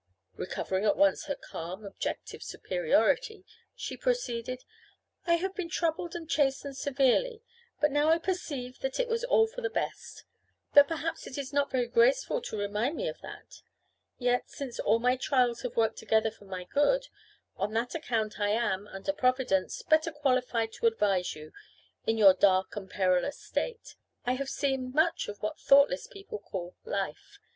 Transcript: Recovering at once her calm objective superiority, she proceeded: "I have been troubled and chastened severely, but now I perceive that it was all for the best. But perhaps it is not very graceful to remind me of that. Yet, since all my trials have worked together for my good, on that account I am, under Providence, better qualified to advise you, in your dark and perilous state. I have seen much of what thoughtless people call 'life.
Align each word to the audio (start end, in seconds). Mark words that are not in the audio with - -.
Recovering 0.35 0.83
at 0.83 0.97
once 0.97 1.25
her 1.25 1.35
calm 1.35 1.85
objective 1.85 2.41
superiority, 2.41 3.45
she 3.75 3.95
proceeded: 3.95 4.63
"I 5.27 5.35
have 5.35 5.53
been 5.53 5.69
troubled 5.69 6.15
and 6.15 6.27
chastened 6.27 6.75
severely, 6.75 7.43
but 7.79 7.91
now 7.91 8.09
I 8.09 8.17
perceive 8.17 8.79
that 8.79 8.99
it 8.99 9.07
was 9.07 9.23
all 9.23 9.45
for 9.45 9.61
the 9.61 9.69
best. 9.69 10.23
But 10.73 10.87
perhaps 10.87 11.27
it 11.27 11.37
is 11.37 11.53
not 11.53 11.69
very 11.69 11.85
graceful 11.87 12.41
to 12.41 12.57
remind 12.57 12.95
me 12.97 13.07
of 13.09 13.21
that. 13.21 13.61
Yet, 14.17 14.49
since 14.49 14.79
all 14.79 14.97
my 14.97 15.17
trials 15.17 15.61
have 15.61 15.77
worked 15.77 15.97
together 15.99 16.31
for 16.31 16.45
my 16.45 16.63
good, 16.63 17.07
on 17.55 17.71
that 17.73 17.93
account 17.93 18.39
I 18.39 18.49
am, 18.49 18.87
under 18.87 19.13
Providence, 19.13 19.83
better 19.83 20.11
qualified 20.11 20.71
to 20.73 20.87
advise 20.87 21.35
you, 21.35 21.53
in 22.07 22.17
your 22.17 22.33
dark 22.33 22.75
and 22.75 22.89
perilous 22.89 23.39
state. 23.39 23.93
I 24.25 24.33
have 24.33 24.49
seen 24.49 24.93
much 24.93 25.27
of 25.27 25.39
what 25.43 25.59
thoughtless 25.59 26.07
people 26.07 26.39
call 26.39 26.75
'life. 26.85 27.37